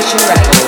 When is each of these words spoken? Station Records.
Station 0.00 0.28
Records. 0.28 0.59